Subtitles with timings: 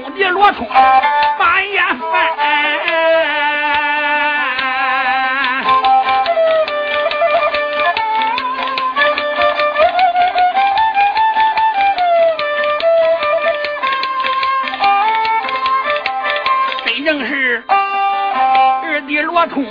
[0.00, 2.24] 兄弟罗通半夜翻，
[16.86, 19.66] 真正是二弟罗通，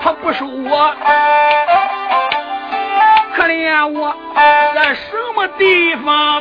[0.00, 0.94] 他不收我，
[3.34, 4.14] 可怜我，
[4.76, 6.40] 在什么地方？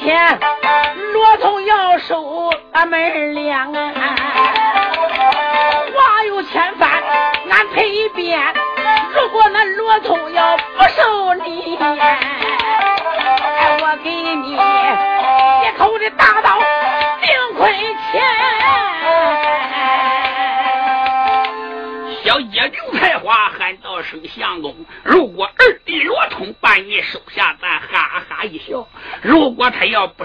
[0.00, 0.59] 天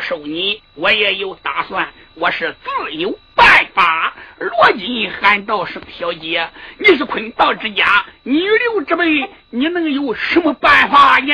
[0.07, 4.13] 收你，我也有打算，我是自有办法。
[4.37, 6.47] 罗金喊道：“是小姐，
[6.77, 11.33] 你是坤道之家女流之辈，你能有什么办法呢？”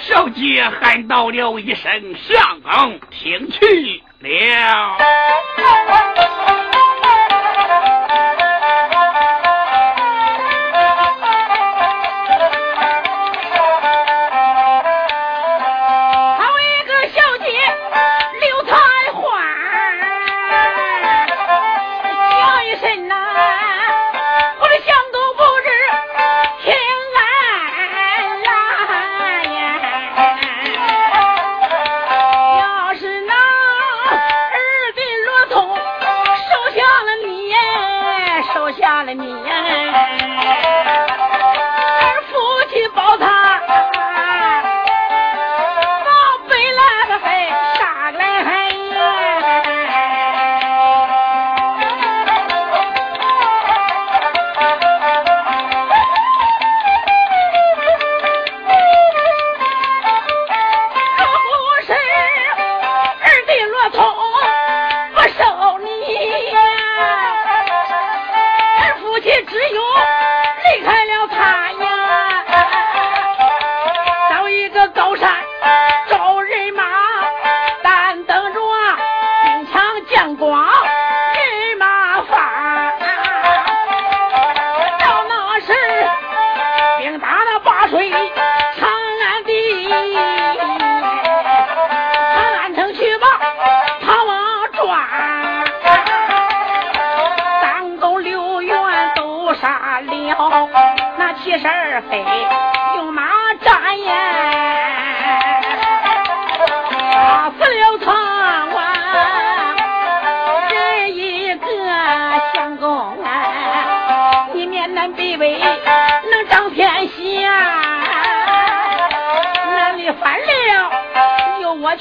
[0.00, 4.96] 小姐喊道了一声：“相公，听去了。”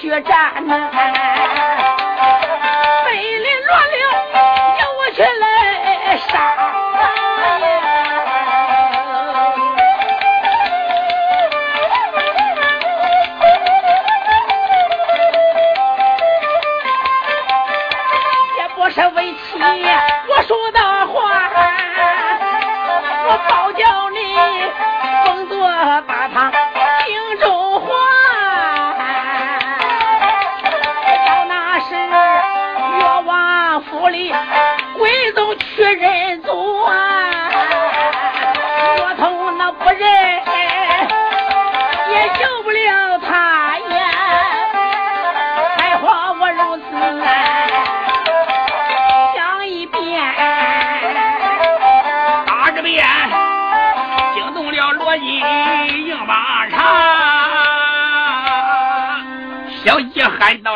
[0.06, 0.88] 决战呐，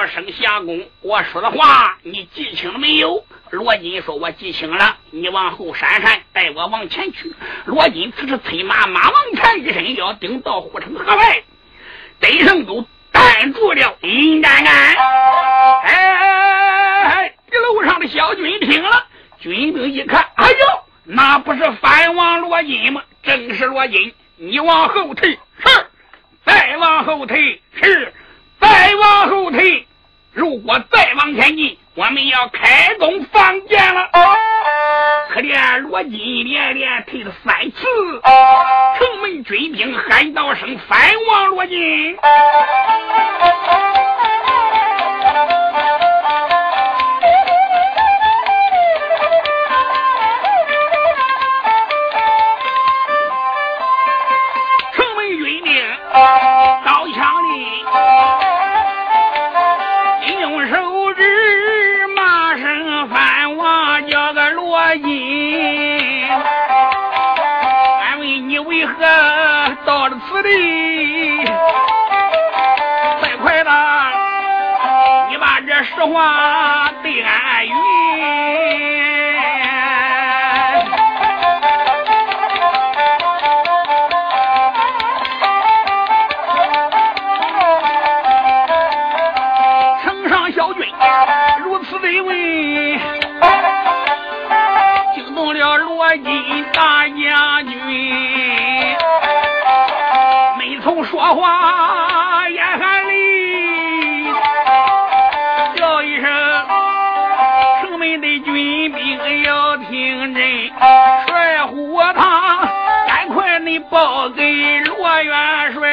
[0.09, 7.33] 声相公，我说的话你记清了没有？”罗金说：“我记清了，你往后闪闪，带我往前去。”
[7.65, 11.43] 罗金此时催马，马往前一伸，要顶到护城河外，
[12.19, 14.95] 得胜都挡住了尹丹安。
[15.83, 19.05] 哎，这楼上的小军听了，
[19.39, 20.55] 军兵一看，哎呦！
[21.11, 23.01] 那不是反王罗金吗？
[23.23, 25.67] 正是罗金，你往后退，是；
[26.45, 28.13] 再往后退，是；
[28.59, 29.87] 再往后退。
[30.31, 34.09] 如果再往前进，我们要开弓放箭了。
[35.29, 37.77] 可怜罗金连连退了三次，
[38.97, 42.17] 城门军兵喊道声：“反王罗金！”
[70.49, 71.45] 到了此地？
[73.19, 73.71] 快快的，
[75.29, 76.58] 你把这实话
[101.19, 104.23] 说话眼含泪，
[105.75, 106.25] 叫一声
[107.83, 110.71] ：“城门的军兵要听真，
[111.27, 112.65] 帅虎堂，
[113.05, 115.89] 赶快你报给罗元帅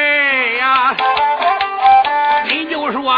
[0.59, 0.95] 呀！
[2.45, 3.13] 你就说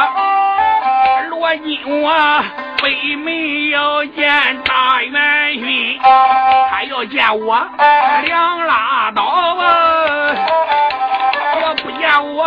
[1.29, 2.43] 罗金我。”
[2.81, 5.99] 北门要见大元勋，
[6.71, 7.63] 他要见我
[8.23, 10.33] 两拉刀啊！
[12.17, 12.41] 我不见我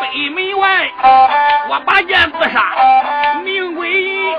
[0.00, 0.90] 北门外，
[1.68, 2.56] 我拔剑自杀，
[3.44, 4.34] 命归阴。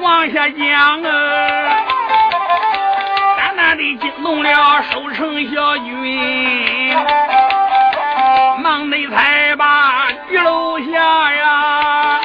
[0.00, 1.08] 往下讲啊，
[3.36, 6.65] 单单的惊动了守城小军，
[8.62, 12.20] 忙内才把玉楼下呀，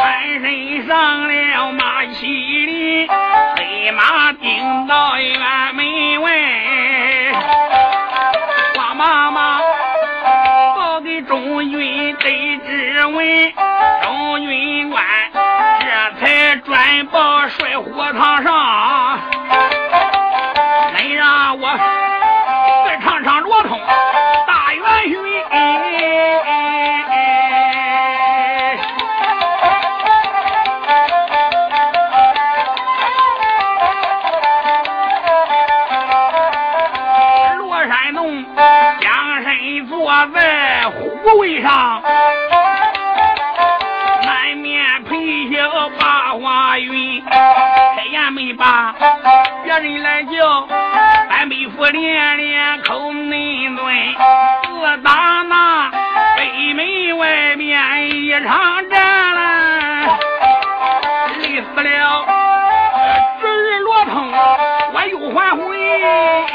[0.00, 3.08] 翻身上了马麒麟，
[3.56, 5.38] 黑马顶到院
[5.74, 6.30] 门外，
[8.74, 9.60] 花妈妈
[10.74, 13.52] 报给中军得知闻，
[14.02, 15.04] 中军官
[15.80, 15.86] 这。
[16.18, 18.54] 才转报帅火堂上，
[49.78, 50.66] 人来叫，
[51.28, 54.14] 俺妹夫连连口内尊，
[54.64, 55.90] 自打那
[56.36, 60.06] 北门外面一场战来，
[61.40, 62.26] 累死了。
[63.40, 64.32] 侄儿罗通，
[64.94, 66.45] 我又还回。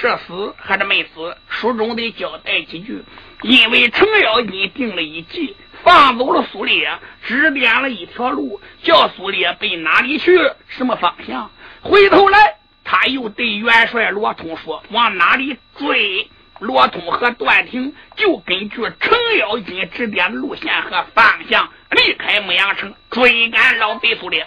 [0.00, 1.36] 是死还是没死？
[1.48, 3.02] 书中得交代几句。
[3.42, 6.88] 因为程咬金定了一计，放走了苏烈，
[7.24, 10.38] 指点了一条路，叫苏烈奔哪里去？
[10.68, 11.50] 什么方向？
[11.82, 24.44] 回头来，他又对元帅罗通说：往哪里追？”罗通和段廷就根据程咬金指点的路线和方向，离开牧羊城，追赶老贼苏烈。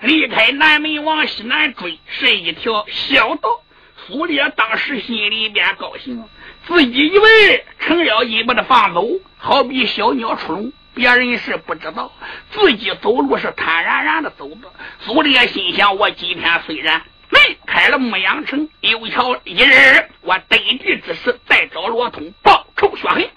[0.00, 3.60] 离开南门往西南追，是一条小道。
[4.06, 6.24] 苏烈当时心里边高兴，
[6.66, 9.06] 自己以为程咬金把他放走，
[9.38, 12.12] 好比小鸟出笼，别人是不知道，
[12.50, 14.70] 自己走路是坦然然的走的。
[15.00, 17.02] 苏烈心想：我今天虽然。
[17.30, 23.28] 离开了牧羊城，有朝一日，我得地之时再找罗通报仇雪恨。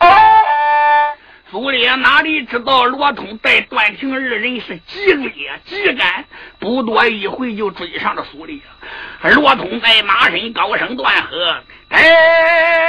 [1.50, 5.32] 苏烈哪里知道罗通带段廷二人是急追
[5.64, 6.26] 急赶，
[6.60, 8.60] 不多一会就追上了苏烈。
[9.22, 12.86] 罗通在马身高声断喝：“哎，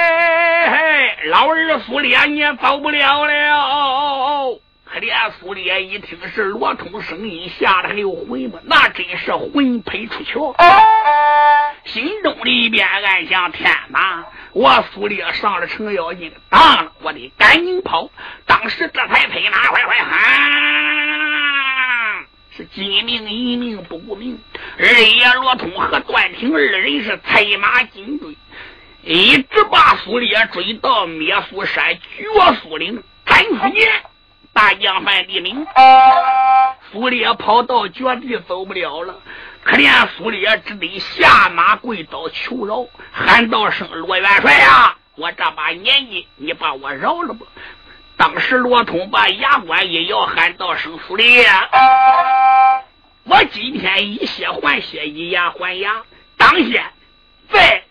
[1.27, 4.61] 老儿苏烈，你也走不了了！”
[4.91, 8.59] 可怜苏烈一听是罗通声音，吓得还有魂吗？
[8.65, 10.53] 那真是魂飞出窍，
[11.89, 14.27] 心中里边暗想：天哪！
[14.53, 18.11] 我苏烈上了程咬金当了，我得赶紧跑。
[18.47, 20.19] 当时这才催马快快喊，
[22.57, 24.39] 是金命银命不顾命。
[24.79, 28.37] 二爷罗通和段廷二人是催马紧追，
[29.03, 32.27] 一直把苏烈追到灭苏山绝
[32.61, 33.89] 苏岭斩死爷。
[34.53, 35.67] 大将范地明，
[36.91, 39.21] 苏烈跑到绝地走不了了，
[39.65, 47.47] 可怜苏烈只得下马跪倒求饶，喊道声：“罗元帅呀，我这把年纪，你把我饶了吧！”
[48.17, 51.47] 当时罗通把牙关一咬，喊道声：“苏烈，
[53.25, 56.03] 我今天以血还血，以牙还牙，
[56.37, 56.83] 当先
[57.51, 57.85] 在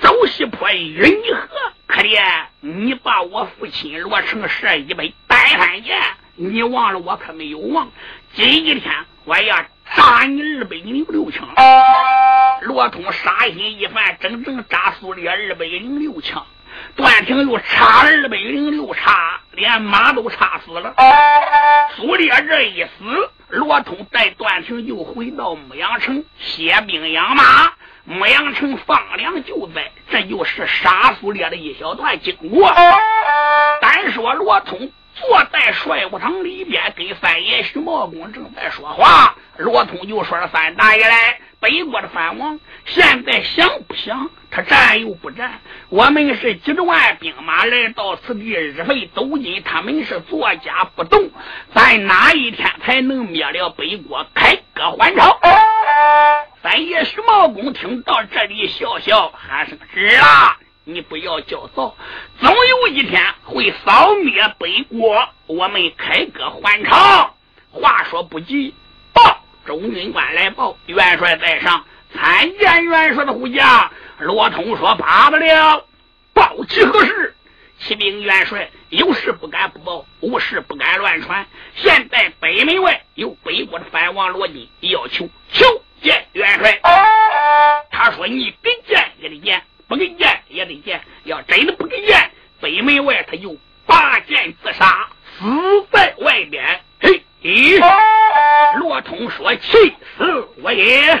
[0.00, 1.48] 走西坡与你和。
[1.86, 6.00] 可怜你把我父亲罗成射一杯单三剑，
[6.36, 7.90] 你忘了我可没有忘。
[8.34, 9.62] 今天我要
[9.96, 11.48] 扎你二百零六枪。
[12.62, 16.44] 罗通杀心一犯，整整扎苏烈二百零六枪。
[16.96, 20.94] 段廷又插二百零六叉，连马都插死了。
[21.96, 27.72] 苏烈这一死，罗通带段廷就回到牧羊城歇兵养马。
[28.04, 32.72] 牧羊城放粮救灾，这就是杀苏烈的一小段经过。
[33.80, 34.90] 单说罗通
[35.22, 39.36] 坐在帅府堂里边，跟三爷徐茂公正在说话。
[39.56, 44.30] 罗通就说了：“三大爷来，北国的藩王现在想不想？
[44.50, 45.60] 他战又不战？
[45.88, 51.30] 我们是几十万兵马来到此地，日费斗金，他们是坐家不动。
[51.74, 55.38] 咱哪一天才能灭了北国，开割还朝？”
[56.62, 61.96] 三爷徐茂公听到这里，笑笑喊声：“儿啊，你不要焦躁，
[62.40, 67.36] 总有一天会扫灭北国，我们开割还朝。”
[67.70, 68.74] 话说不急，
[69.12, 73.90] 报中军官来报，元帅在上，参见元帅的护驾。
[74.18, 75.86] 罗通说：“罢不了，
[76.34, 77.34] 报其何事？”
[77.78, 81.46] 启禀元帅，有事不敢不报，无事不敢乱传。
[81.76, 85.82] 现在北门外有北国的藩王罗金要求求。
[86.02, 86.80] 见元帅，
[87.92, 91.02] 他说：“你给见也得见，不给见也得见。
[91.24, 92.30] 要真的不给见，
[92.62, 95.06] 北门外他就拔剑自杀，
[95.38, 95.46] 死
[95.92, 96.80] 在外边。”
[97.42, 97.78] 嘿，
[98.78, 101.12] 罗通说：“气死我也！”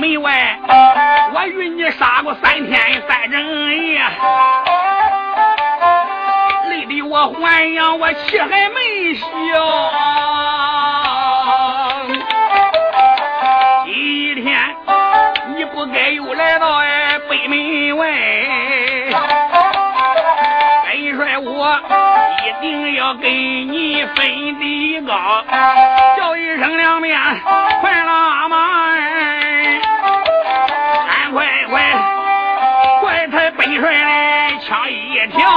[0.00, 0.58] 门外，
[1.34, 3.38] 我与你杀过三天三整
[3.76, 4.00] 夜，
[6.70, 9.26] 累得我还阳，我气还没消。
[13.84, 14.58] 今天
[15.54, 18.08] 你不该又来到哎北门外，
[20.86, 21.78] 本帅我
[22.46, 25.44] 一定要跟你分的高，
[26.16, 27.20] 叫一声两面
[27.82, 28.56] 快拉马
[28.94, 29.09] 哎。
[33.80, 35.48] 甩的枪一跳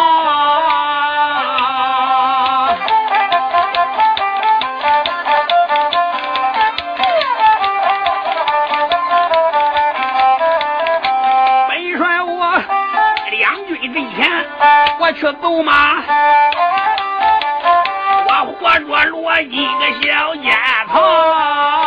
[11.67, 12.63] 本帅我
[13.31, 14.31] 两军阵前
[14.99, 16.01] 我去走马
[18.25, 21.82] 我活捉了一个小丫头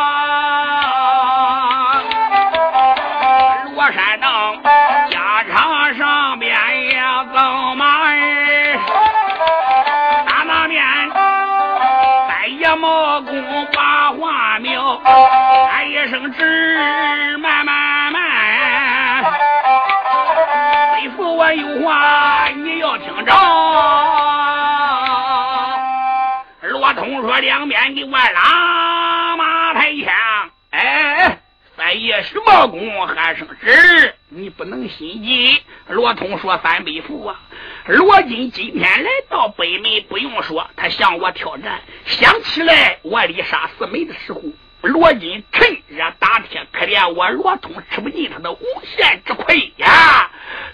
[27.77, 31.39] 说：“两边给我拉马抬枪。”哎，
[31.77, 37.39] 三爷徐茂公喊声：“是，你不能心急。”罗通说：“三北府啊，
[37.87, 41.81] 罗金今天来到北门，不用说，他向我挑战。
[42.07, 44.41] 想起来我离杀四妹的时候，
[44.81, 48.65] 罗金趁热打铁，可怜我罗通吃不尽他的无
[48.97, 50.31] 限之亏呀，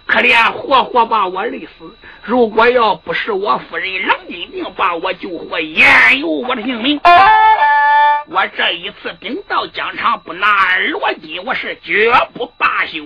[0.07, 7.01] 可怜活活把我累死。”如果要不是我夫人冷金定把我救活，焉有我的性命？
[8.29, 13.05] 我这一次兵到疆场，不拿罗金，我是绝不罢休。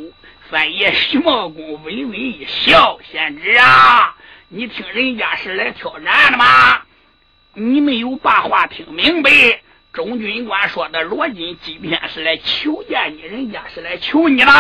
[0.51, 4.15] 三爷徐茂公微微一笑：“贤侄啊，
[4.49, 6.83] 你听人家是来挑战的吗？
[7.55, 9.31] 你没有把话听明白。
[9.95, 14.53] 中军官说的罗金今天是来求见你，人家是来求你的。”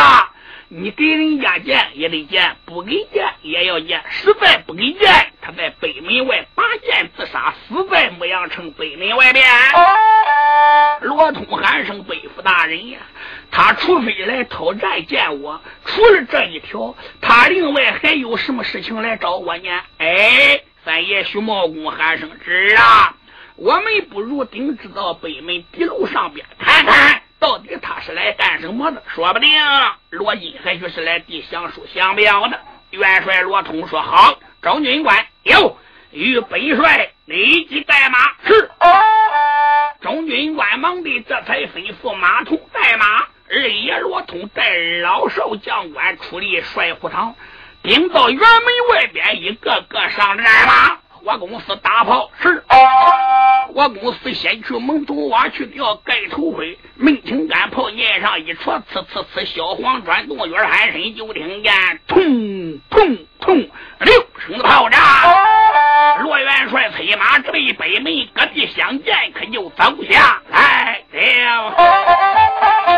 [0.68, 4.02] 你给人家见也得见，不给见也要见。
[4.10, 9.46] 实在不给见，他在北门外拔剑自杀，死在牧羊城北门外边。
[11.02, 12.98] 罗通喊声：“北府大人呀，
[13.52, 23.14] 他除非来讨战见我，除了这一条，他另外还有什么事情来找我呢？”哎，三爷徐茂公喊声：“知啊！
[23.54, 29.00] 我们不如顶直到北门地路上边看看。”到底他是来干什么的？
[29.14, 29.48] 说不定
[30.10, 32.58] 罗金还许是来递降书降表的。
[32.90, 35.78] 元帅罗通说：“好，赵军官有
[36.10, 38.68] 与本帅立即带马。”是。
[40.00, 43.22] 中军官忙的这才吩咐马童带马。
[43.48, 44.74] 二爷罗通带
[45.04, 47.36] 老少将官出离帅虎堂，
[47.80, 48.40] 兵到辕门
[48.90, 50.98] 外边，一个个上战马。
[51.26, 52.62] 我公司大炮是，
[53.74, 61.72] 我公司先去蒙头洼去调盖头盔，门青杆炮念上一戳，呲呲呲，小黄转动，月喊声就听见，
[62.06, 64.98] 砰砰砰，六声的炮炸。
[66.20, 72.95] 罗元帅催马直奔北门，各地相见，可就走下来了。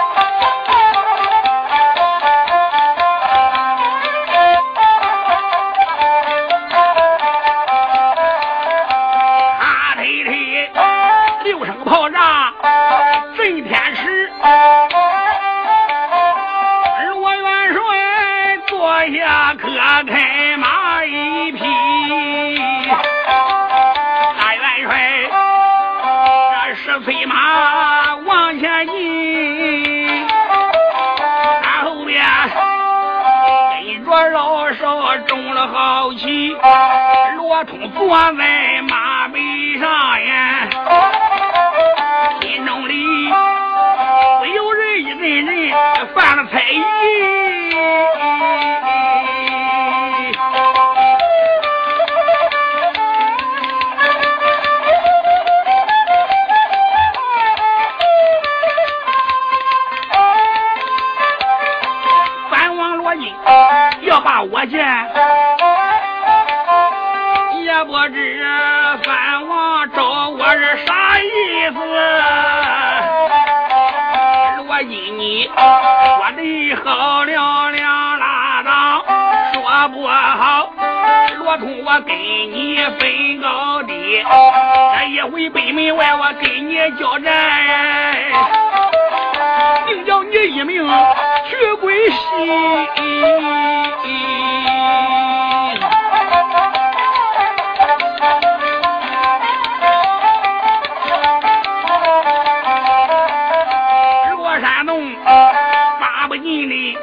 [106.40, 106.96] 你的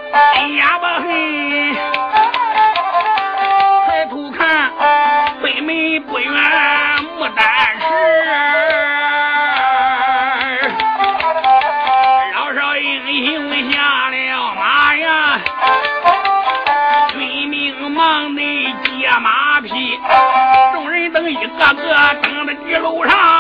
[0.56, 1.74] 哑巴黑
[3.86, 4.72] 抬头看
[5.42, 6.32] 北门不远
[7.18, 7.46] 牡丹
[7.80, 7.84] 石
[12.34, 15.42] 老少英雄下了马呀
[17.12, 18.42] 军民忙的
[18.84, 19.70] 接马屁
[20.74, 21.76] 众人等一个个
[22.22, 23.35] 等的急楼上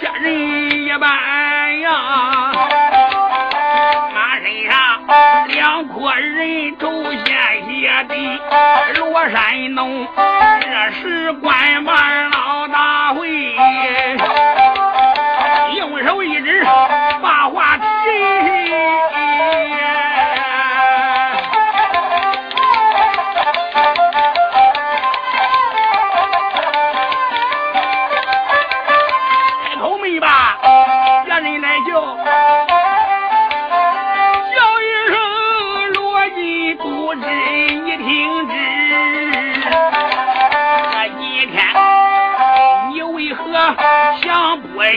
[0.00, 1.90] 仙人一般呀。
[4.14, 4.74] 马身上
[5.48, 6.90] 两颗人头
[7.24, 7.26] 献
[7.66, 8.14] 血的
[8.98, 10.06] 罗山农，
[10.60, 12.30] 这是官办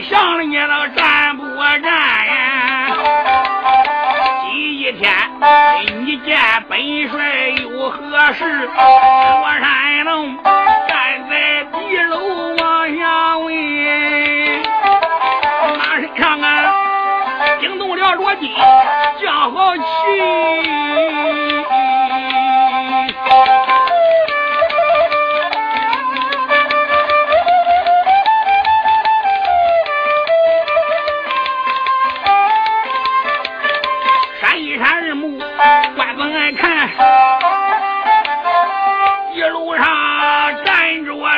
[0.08, 2.96] 想了你了，战不战呀？
[4.50, 5.12] 第一天
[6.04, 6.78] 你见本
[7.10, 8.44] 帅有何事？
[8.44, 12.16] 罗山龙站在地楼
[12.58, 13.52] 往下问，
[15.78, 16.46] 马身上啊
[17.60, 18.54] 惊动了罗金，
[19.20, 19.82] 将好气。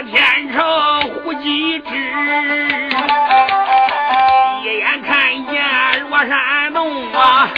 [0.03, 1.91] 天上忽几只，
[4.63, 7.51] 一眼看见罗山东啊，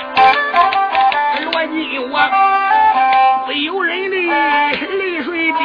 [1.53, 2.19] 罗金我
[3.47, 5.59] 不由人的泪水滴。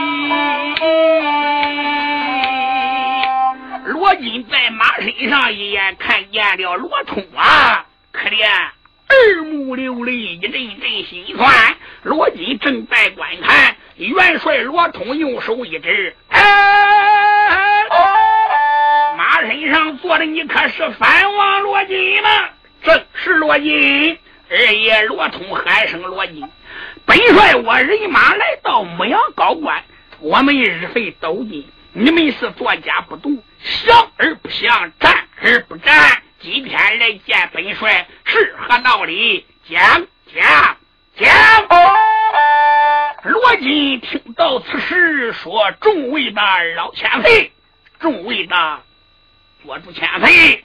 [3.85, 8.47] 罗金在马身上一眼看见了罗通啊，可怜，
[9.07, 11.75] 二目流泪一阵阵心酸。
[12.03, 13.75] 罗金正在观看。
[14.05, 16.39] 元帅罗通用手一指：“哎，
[19.17, 22.29] 马身上坐的你可是藩王罗金吗
[22.83, 26.47] ？”“正是罗金。”二爷罗通喊声：“罗金，
[27.05, 29.83] 本帅我人马来到牧羊高官，
[30.19, 36.21] 我们日费斗金。”你们是作家不读，想而不想，战而不战。
[36.39, 39.47] 今天来见本帅是何道理？
[39.67, 40.77] 讲讲
[41.17, 41.27] 讲！
[43.27, 46.41] 罗金听到此时，说：“众位的
[46.77, 47.51] 老千岁，
[47.99, 48.55] 众位的
[49.65, 50.63] 做主千岁，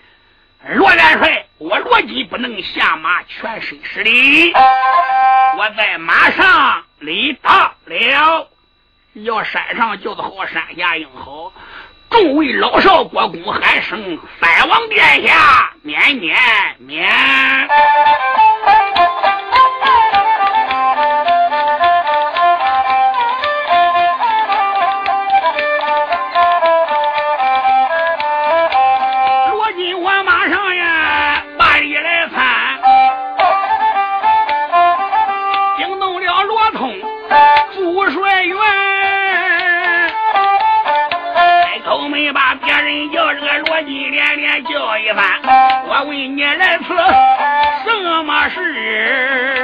[0.77, 4.53] 罗元帅，我罗金不能下马，全身是礼。
[4.53, 8.49] 我在马上礼到了。”
[9.15, 11.53] 要山上叫的好，山下应好。
[12.11, 16.39] 众位老少国公喊声：“三王殿下，免免
[16.79, 17.11] 免。”
[45.15, 46.85] 我问你来此
[47.85, 49.62] 什么事？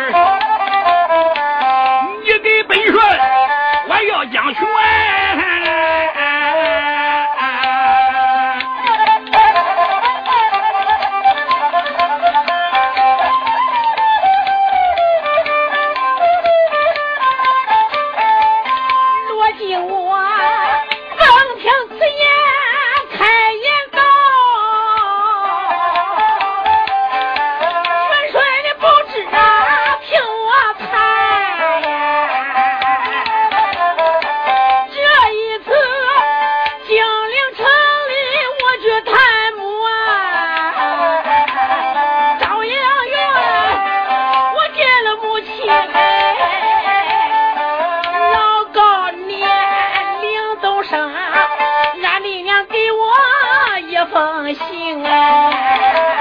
[54.12, 56.17] 封信哎。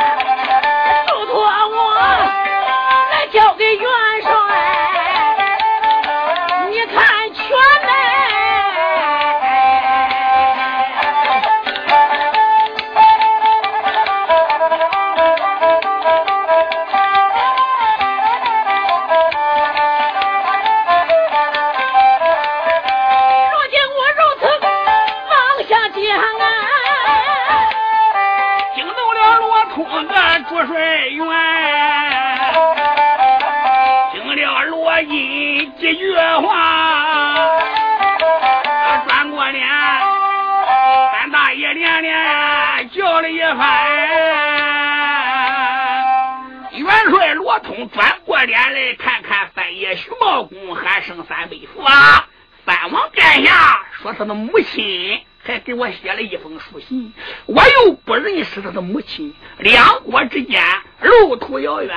[54.18, 57.14] 他的母亲还给我写了一封书信，
[57.46, 60.64] 我又不认识他的母亲，两国之间
[61.02, 61.96] 路途遥远。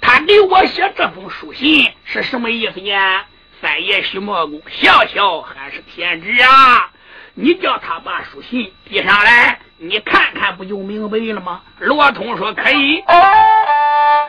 [0.00, 2.92] 他给我写这封书信是什么意思呢？
[3.60, 6.90] 三爷徐茂公笑笑，还是天知啊！
[7.34, 11.62] 你叫他把书信递上来，你看看不就明白了吗？
[11.78, 13.00] 罗通说可以。
[13.00, 13.14] 哦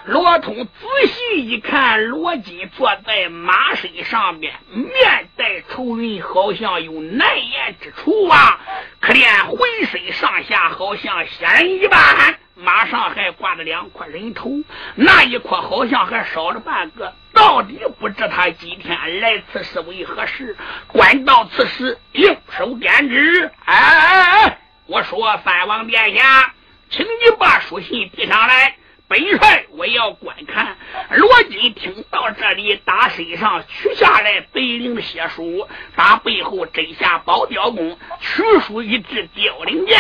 [0.10, 8.60] 罗通仔细一看，罗金坐在马身上面，面带愁云，好像有难言之处啊！
[9.00, 12.39] 可怜浑身上下好像仙人一般。
[12.56, 14.50] 马上还挂着两颗人头，
[14.95, 17.13] 那一颗好像还少了半个。
[17.32, 20.58] 到底不知他今天来此是为何事。
[20.88, 26.52] 官到此时，右手点指，哎，我说三王殿下，
[26.89, 28.76] 请你把书信递上来。
[29.10, 30.78] 本帅我要观看。
[31.10, 40.00] 罗金听到这里，打身上取下来白绫的血书，打背后摘下宝雕弓，取出一支凋零箭，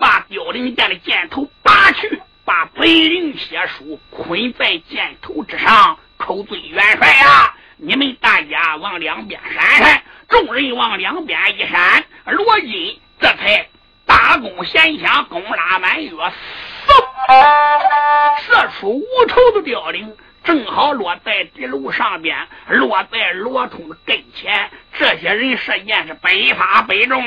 [0.00, 10.02] 把凋零箭的箭头拔去，把白绫血书捆在箭头之上，口对元帅啊，你们大家往两边闪闪。
[10.30, 13.68] 众人往两边一闪，罗金这才
[14.06, 16.10] 大弓弦响，弓拉满月。
[18.42, 22.36] 射出无头的凋零，正好落在地楼上边，
[22.68, 24.70] 落在罗通的跟前。
[24.98, 27.22] 这些人射箭是百发百中。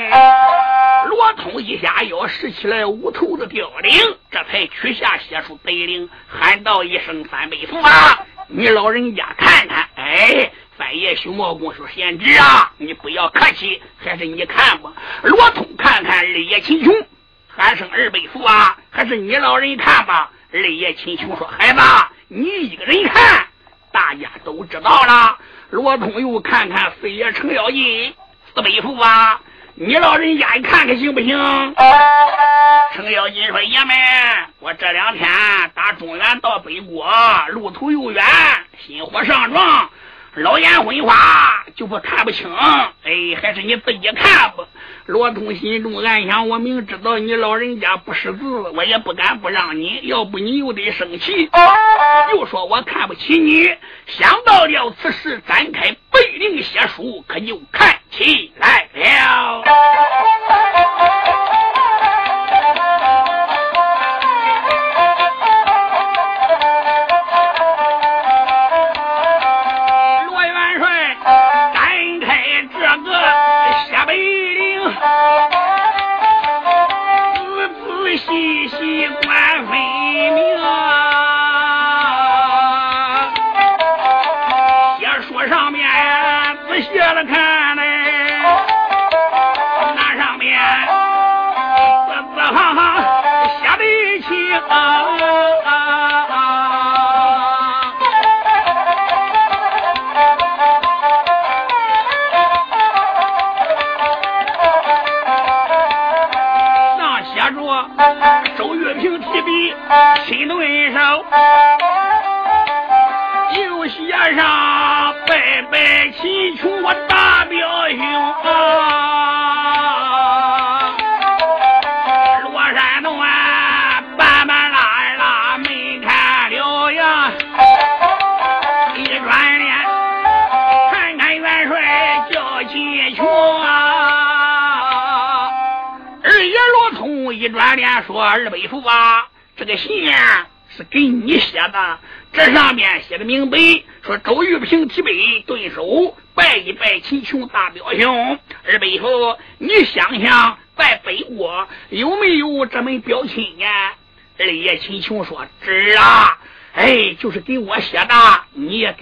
[1.08, 3.92] 罗通一下腰拾起来无头的凋零，
[4.30, 8.26] 这才取下血书白绫，喊道一声：“三倍父啊！
[8.48, 16.92] 你老人家看看。”哎，三爷熊茂公说：“贤侄啊，你不要客气，还是你看吧。”罗通看看日夜秦琼。
[17.60, 20.30] 喊声二辈父啊，还是你老人看吧。
[20.50, 21.80] 二爷秦琼说：“孩子，
[22.28, 23.46] 你一个人看，
[23.92, 25.36] 大家都知道了。”
[25.68, 28.14] 罗通又看看四爷程咬金，
[28.54, 29.38] 四辈父啊，
[29.74, 31.36] 你老人家你看看行不行？
[32.94, 33.94] 程咬金说：“爷们，
[34.60, 35.28] 我这两天
[35.74, 37.06] 打中原到北国，
[37.48, 38.24] 路途又远，
[38.86, 39.90] 心火上撞，
[40.34, 42.48] 老眼昏花，就不看不清。
[42.54, 44.64] 哎，还是你自己看吧。”
[45.06, 50.00] 罗通心中暗想：我明知道你老人家不识字，我也不敢不让你。
[50.04, 51.50] 要不你又得生气，
[52.32, 53.68] 又说我看不起你。
[54.06, 59.64] 想到了此事，展开背灵写书，可就看起来了。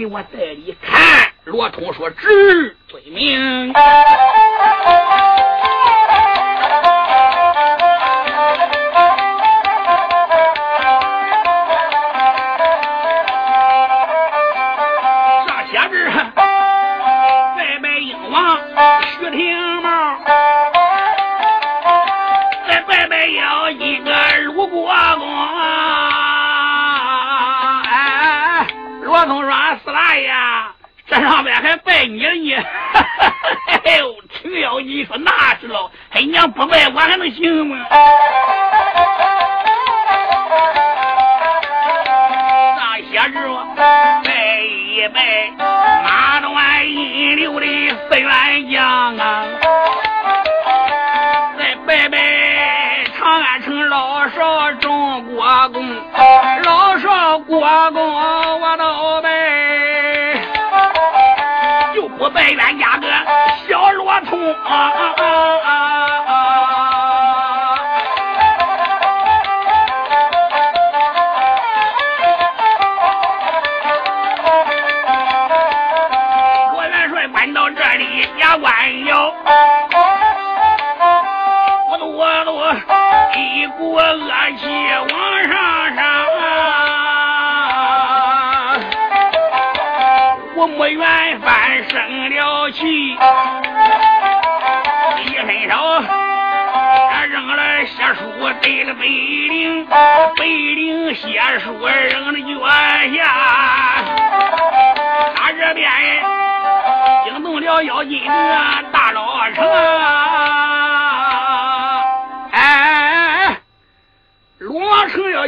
[0.08, 0.74] 你也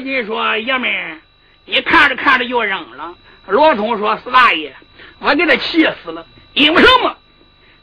[0.00, 1.20] 罗成妖精说：“爷们，
[1.66, 3.14] 你看着看着就扔了。”
[3.46, 4.74] 罗通说：“四大爷，
[5.18, 7.16] 我给他气死了，因为什么？”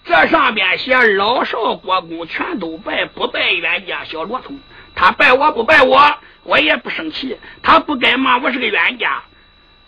[0.03, 4.59] 这上边写老少国公全都拜，不拜冤家小罗通。
[4.95, 7.38] 他拜我不拜我，我也不生气。
[7.61, 9.22] 他不该骂我是个冤家。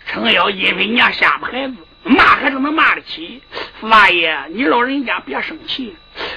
[0.06, 3.42] 程咬因为家吓唬孩子，骂还是能骂得起。
[3.80, 5.96] 四大爷，你老人家别生气，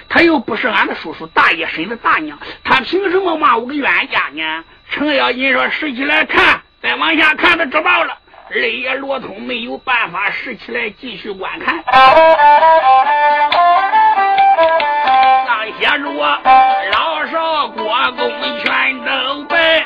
[0.09, 4.65] 他又不是俺的叔叔大爷婶的大娘，他凭什么骂我个冤家呢？
[4.93, 8.19] 程咬金说：“拾起来看，再往下看就知道了。”
[8.55, 11.83] 二爷罗通没有办法拾起来继续观看。
[15.47, 16.39] 上写着我
[16.93, 18.31] 老少国公
[18.63, 19.81] 全都拜，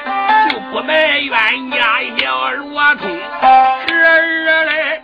[0.51, 3.09] 就不拜冤家小罗通。
[3.87, 5.01] 侄儿嘞，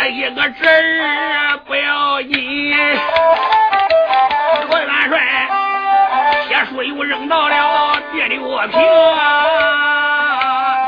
[0.00, 1.58] 这一个侄儿
[6.76, 8.78] 写书又扔到了第六平。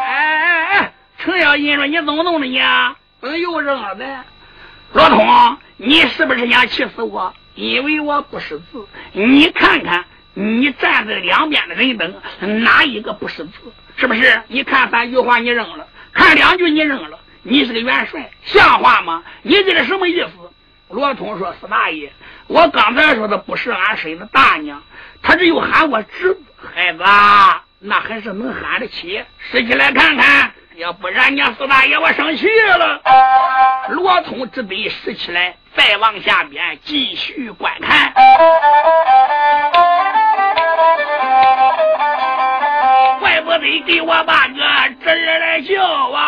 [0.05, 2.61] 哎，程咬金说：“你怎么弄的你？
[3.21, 4.23] 怎么又扔了呗？”
[4.93, 7.33] 罗通，你是不是想气死我？
[7.55, 12.15] 因为我不识字，你看看，你站在两边的人等，
[12.63, 13.53] 哪一个不识字？
[13.97, 14.43] 是不是？
[14.49, 19.23] 你看三句话你扔了，看两句你扔了，你是个元帅，像话吗？
[19.43, 20.33] 你这是什么意思？
[20.89, 22.13] 罗通说：“四大爷，
[22.47, 24.83] 我刚才说的不是俺婶子大娘，
[25.23, 26.43] 他这又喊我侄子，
[26.75, 27.05] 孩子，
[27.79, 29.23] 那还是能喊得起。
[29.39, 33.03] 拾起来看看，要不然你四大爷我生气了。”
[33.91, 35.57] 罗通只得拾起来。
[35.77, 38.13] 再往下边继续观看，
[43.21, 44.55] 怪不得给我把个
[45.05, 46.28] 侄儿来叫啊！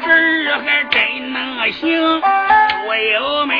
[0.00, 1.80] 叫我侄儿还真能行。
[1.80, 3.56] 书友们，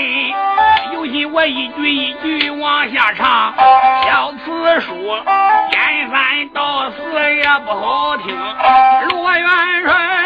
[0.95, 3.55] 有心我一句一句往下唱，
[4.05, 4.93] 小词书
[5.71, 6.97] 颠三道四
[7.35, 8.35] 也不好听。
[9.11, 9.49] 罗元
[9.85, 10.20] 帅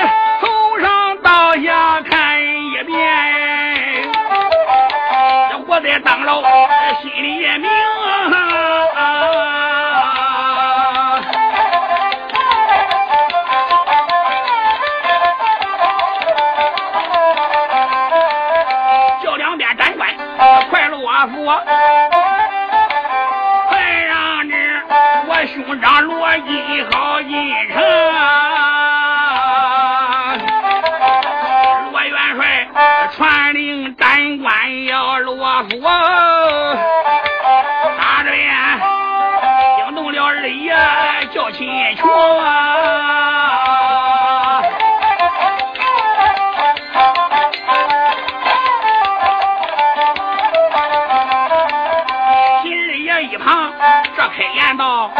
[52.62, 53.72] 秦二爷一旁，
[54.16, 55.10] 这开言道：“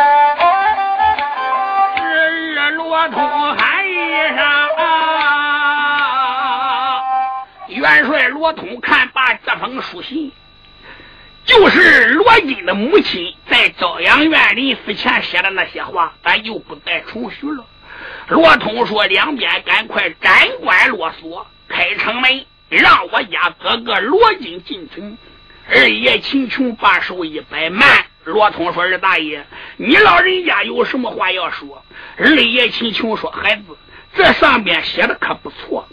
[1.97, 3.21] 是罗通
[3.57, 3.93] 喊一
[4.37, 4.45] 声，
[7.81, 10.31] 元帅罗通看罢这封书信，
[11.45, 13.34] 就是罗金的母亲。”
[13.85, 17.67] 在朝阳院临死前写的那些话，咱就不再重叙了。
[18.29, 25.19] 罗通说：“两边赶快斩关啰嗦，开城门，让我家哥哥罗金进城。”
[25.69, 27.87] 二爷秦琼把手一摆，慢。
[28.25, 29.45] 罗通说：“二大爷，
[29.77, 31.85] 你老人家有什么话要说？”
[32.17, 33.77] 二爷秦琼说：“孩子。”
[34.17, 35.87] 这上边写的可不错。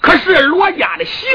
[0.00, 1.28] 可是罗家的姓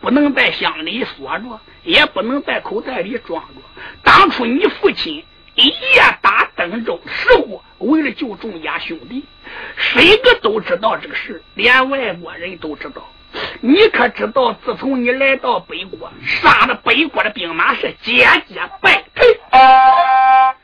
[0.00, 3.60] 不能在箱里锁着，也不能在口袋里装着。
[4.02, 5.22] 当初你父亲
[5.56, 9.24] 一夜打登州时候，为了救众家兄弟，
[9.76, 13.02] 谁个都知道这个事，连外国人都知道。
[13.60, 19.38] 你可知道，自从你来到北国，杀了北国的兵马是节节败退。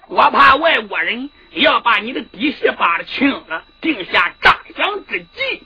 [0.09, 5.63] 我怕外国人要把你的底细扒了清了，定下诈降之计。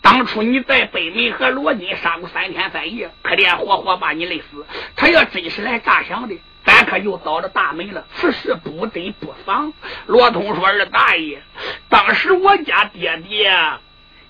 [0.00, 4.66] 当初你在北门和罗金杀过三天三夜，可怜活活把你累死。
[4.96, 8.04] 他要真是来诈降的，咱可又倒了大霉了。
[8.16, 9.72] 此事不得不防。
[10.06, 11.42] 罗通说：“二大爷，
[11.88, 13.52] 当时我家爹爹。”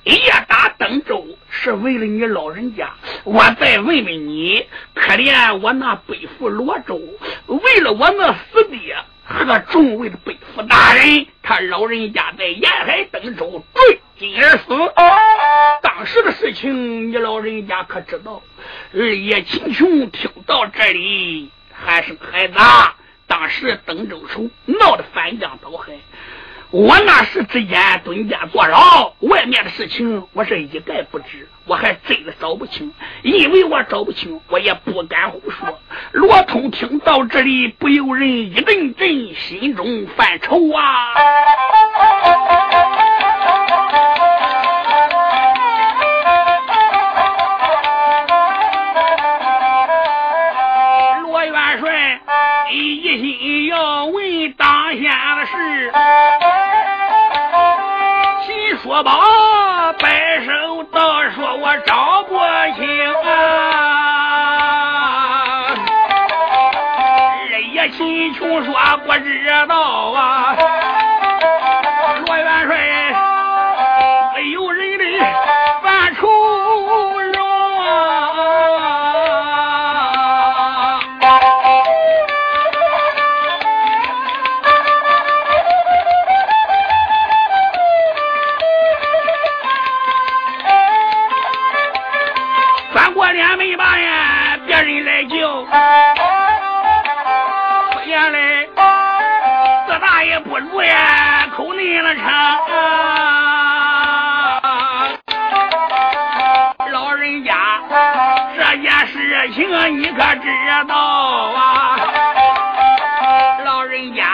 [0.05, 2.91] 一夜打登州是为了你老人家，
[3.25, 7.01] 我再问问你，可怜我那背负罗州，
[7.47, 14.67] 为了我那死爹和众位的背负大人，他老人家在沿海登州坠井而死。
[15.81, 18.43] 当时的事情，你老人家可知道？
[18.93, 22.55] 二爷秦琼听到这里，还是孩子，
[23.27, 25.93] 当时登州城闹得翻江倒海。
[26.71, 32.93] 我那时之间蹲监坐牢，外面的事情我是一概不知，我还真的找不清。
[33.23, 35.79] 因为我找不清，我也不敢胡说。
[36.13, 41.15] 罗通听到这里，不由人一阵阵心中犯愁啊。
[58.95, 59.54] 说罢，
[110.65, 111.99] 知道啊，
[113.67, 114.25] 老人家，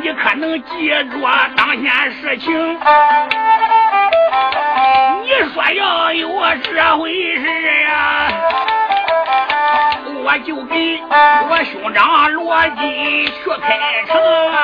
[0.00, 1.20] 你可能记住
[1.54, 2.78] 当下事情？
[5.22, 8.28] 你说要有这回事呀，
[10.24, 10.98] 我就给
[11.50, 14.16] 我兄长罗金去开城
[14.50, 14.56] 啊。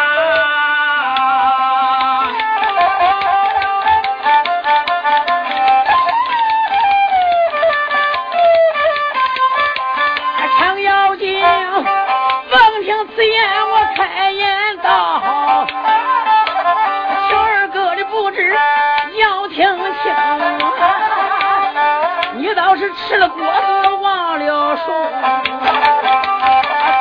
[22.95, 24.83] 吃了果子忘了熟，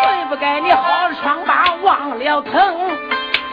[0.04, 2.52] 最不该你好了疮疤忘了疼。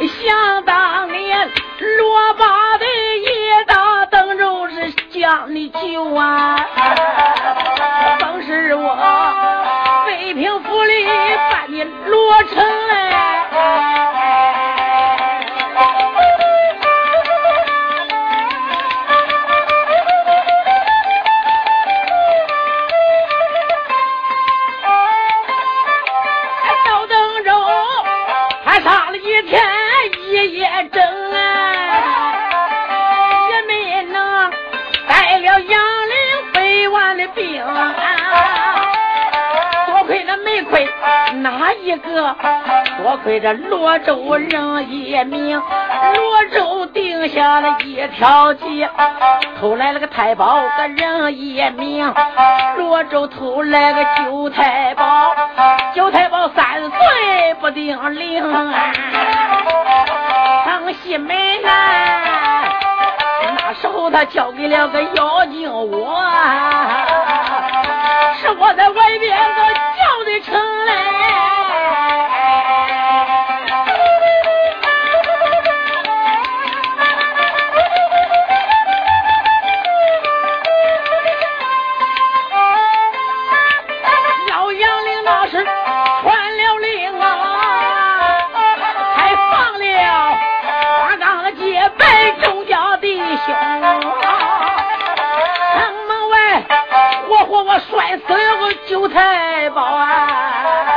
[0.07, 1.51] 想当年
[1.99, 6.57] 罗八的一打登州是将你救啊，
[8.19, 8.97] 正是我
[10.07, 11.07] 北平府里
[11.51, 12.86] 把你罗成
[41.83, 42.37] 一个
[42.99, 45.61] 多亏这罗州人一命，
[46.15, 48.89] 罗州定下了一条计，
[49.61, 52.13] 偷来了个太保个人一命，
[52.77, 55.35] 罗州偷来个九太保，
[55.95, 58.43] 九太保三岁不定龄，
[60.65, 62.73] 上西门来，
[63.59, 66.21] 那时候他交给了个妖精我，
[68.41, 71.06] 是我在外边个叫的成来。
[98.09, 100.96] 再生一个韭菜包啊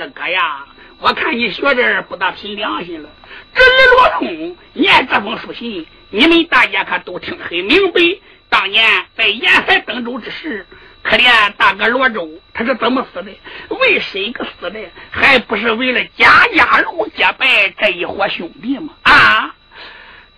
[0.00, 0.64] 二哥呀
[1.00, 3.08] 我看你学这不大凭良心了。
[3.54, 8.00] 这李罗通念这封书信，你们大家可都听得很明白。
[8.48, 10.66] 当年在沿海登州之时，
[11.02, 13.30] 可怜大哥罗州他是怎么死的？
[13.68, 14.80] 为谁个死的？
[15.10, 18.94] 还不是为了家家楼结拜这一伙兄弟吗？
[19.02, 19.54] 啊！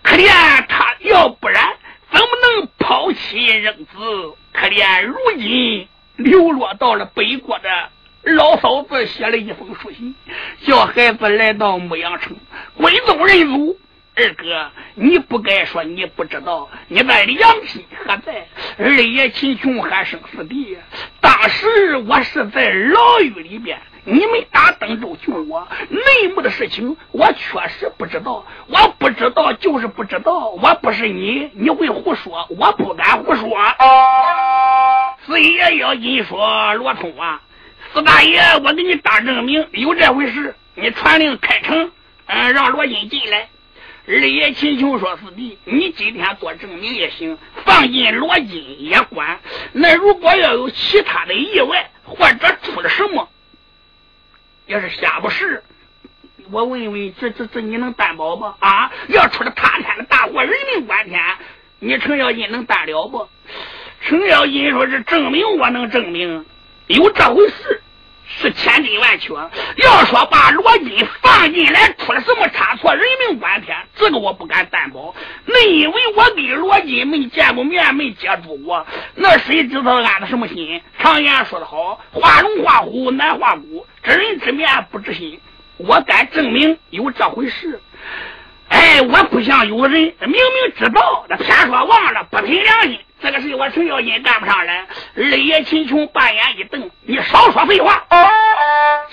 [0.01, 0.27] 可怜
[0.67, 1.63] 他，要不然
[2.11, 3.91] 怎么能抛妻扔子？
[4.51, 7.69] 可怜如今流落到了北国的。
[8.23, 10.13] 老嫂子写了一封书信，
[10.65, 12.35] 叫孩子来到牧羊城
[12.75, 13.79] 归宗认祖。
[14.19, 18.47] 二哥，你不该说你不知道，你的良心何在？
[18.79, 20.75] 二爷秦琼还生死地，
[21.21, 28.43] 当时我是在牢狱里边，你们打登州救我，内幕的事情我确实不知道。
[28.65, 33.47] 我不知道就是不知道，我不是你，你会胡说，我不敢胡说。
[35.27, 37.39] 四爷要你说罗通啊。
[37.93, 40.55] 四大爷，我给你打证明，有这回事。
[40.75, 41.91] 你传令开城，
[42.27, 43.49] 嗯，让罗金进来。
[44.07, 49.39] 二爷秦琼说：“四弟，你今天做证明也行，放进罗金也管。
[49.73, 53.27] 那如果要有其他的意外，或者出了什么，
[54.65, 55.61] 要是下不实，
[56.51, 58.45] 我问问，这这这你能担保不？
[58.59, 61.21] 啊，要出了塌天的大祸，人命关天，
[61.79, 63.27] 你程咬金能担了不？”
[64.07, 66.45] 程咬金说：“这证明我能证明，
[66.87, 67.81] 有这回事。”
[68.29, 69.33] 是千真万确。
[69.33, 75.15] 要说把罗金放进来出了什么差错，人命关天，这个我不敢担保。
[75.45, 78.85] 那因为我跟罗金没见过面，没接触过，
[79.15, 80.81] 那谁知道安的什么心？
[80.99, 85.39] 常言说得好，画龙画虎难画骨，知人知面不知心。
[85.77, 87.79] 我敢证明有这回事。
[88.67, 92.99] 哎，我不像有人明明知道，那偏说忘了，不凭良心。
[93.19, 94.85] 这个事我程咬金干不上来。
[95.15, 98.05] 二爷秦琼半眼一瞪：“你少说废话！”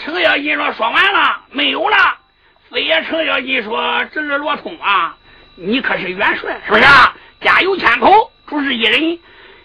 [0.04, 1.96] 程咬金说：“说完了，没有了。”
[2.68, 5.16] 四爷程咬金说：“这是罗通啊，
[5.54, 6.82] 你可是元帅是不是？
[7.40, 9.18] 家有千口，主事一人，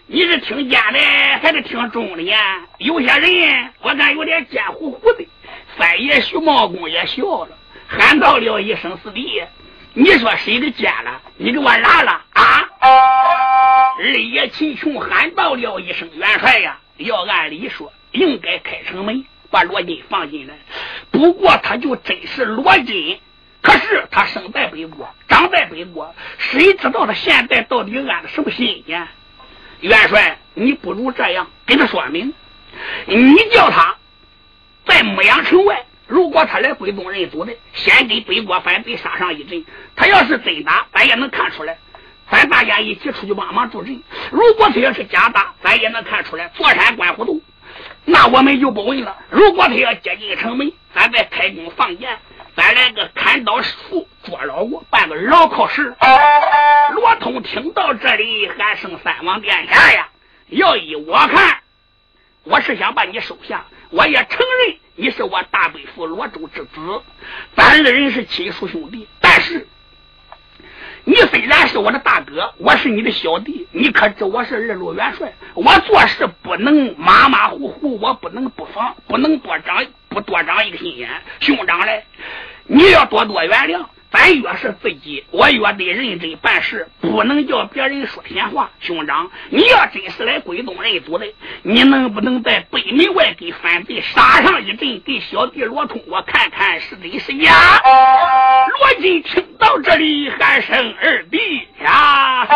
[0.06, 0.98] 你是听奸的
[1.42, 2.62] 还是听忠的呀？
[2.78, 5.28] 有些人我看有点奸乎乎的。”
[5.76, 7.50] 三爷徐茂公也笑了，
[7.86, 9.42] 喊道了一声：“四弟。”
[9.92, 11.20] 你说谁的奸了？
[11.36, 12.68] 你给我拉了啊！
[13.98, 20.54] 二爷秦琼喊道了一声：“元帅呀，要按理说应该开城门，把罗金放进来。
[21.10, 23.18] 不过他就真是罗金，
[23.62, 29.08] 可是他生在北国，长在北国，谁知道他现在到底安的什么心呢？
[29.80, 32.32] 元帅，你不如这样跟他说明，
[33.06, 33.96] 你叫他
[34.86, 39.64] 在牧羊城外。”如果他来归宗认祖的，先给北国反贼杀上一阵。
[39.94, 41.78] 他要是真打，咱也能看出来。
[42.28, 44.02] 咱大家一起出去帮忙助阵。
[44.32, 46.48] 如果他要是假打，咱也能看出来。
[46.48, 47.40] 坐山观虎斗，
[48.04, 49.16] 那我们就不问了。
[49.30, 52.18] 如果他要接近城门，咱再开弓放箭，
[52.56, 55.94] 咱来个砍刀术捉老窝，办个牢靠事。
[56.94, 60.08] 罗通听到这里，还剩三王殿下呀！
[60.48, 61.60] 要依我看，
[62.42, 63.64] 我是想把你收下。
[63.90, 67.02] 我也承认你是我大伯父罗州之子，
[67.54, 69.06] 咱二人是亲叔兄弟。
[69.20, 69.66] 但是
[71.04, 75.32] 你虽然是我的大哥，我是你的小弟，你可知我是二路元帅？
[75.54, 81.10] 我做事不能马马虎虎，我不能不防，不能多长不多长一个心眼。
[81.40, 82.04] 兄长嘞，
[82.64, 83.84] 你要多多原谅。
[84.10, 88.70] 咱越是自己，我越得认真办事，不能叫别人说闲话。
[88.80, 91.26] 兄长，你要真是来归东认祖的，
[91.62, 97.80] 你能不能在北门外给反贼杀上一阵，给小弟罗通我看看是真是假？
[98.80, 101.38] 罗金听到这里，喊声二弟
[101.82, 102.48] 呀！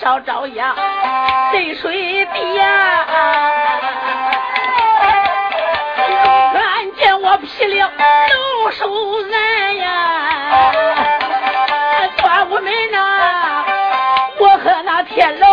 [0.00, 0.74] 少招呀，
[1.52, 3.06] 谁水滴呀？
[6.54, 7.90] 俺见我劈了
[8.64, 8.88] 老手
[9.28, 10.72] 人呀，
[12.16, 13.64] 端我们那，
[14.38, 15.49] 我和那天老。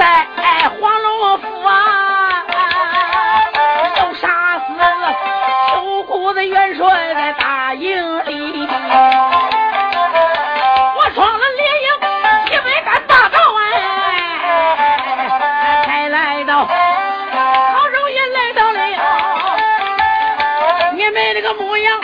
[0.00, 0.26] 在
[0.80, 2.42] 黄龙府啊，
[3.96, 4.64] 都杀死
[5.74, 8.66] 九谷子元帅在大营里，
[10.96, 11.88] 我闯了烈营
[12.50, 13.60] 一百个大道哎，
[15.84, 18.80] 才来到，好容易来到了，
[20.94, 21.99] 你们那个牧羊。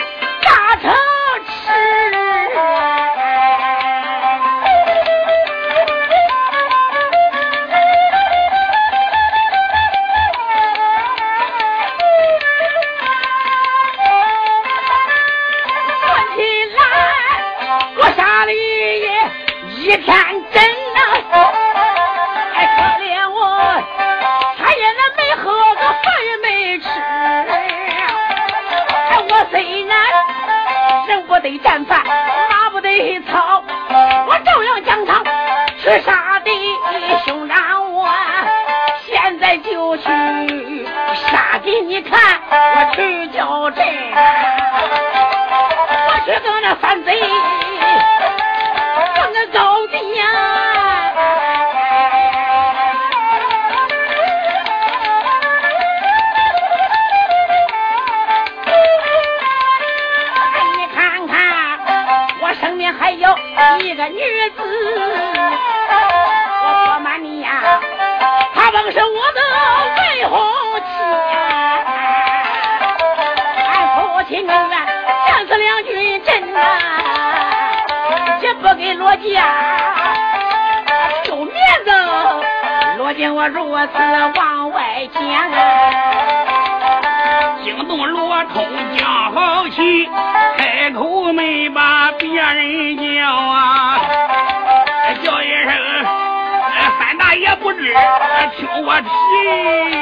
[98.75, 99.96] 我的天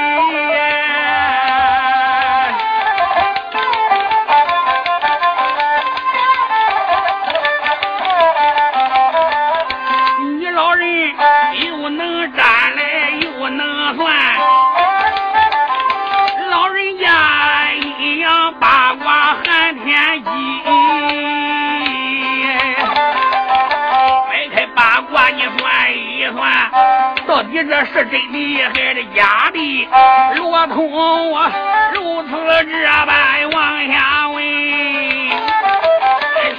[27.75, 29.89] 这是真厉害的假的？
[30.37, 30.89] 罗通
[31.93, 32.29] 如此
[32.63, 34.41] 这般往下问，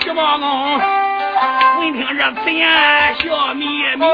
[0.03, 2.69] 徐茂公闻听这此言
[3.17, 3.64] 笑眯
[3.97, 4.05] 眯。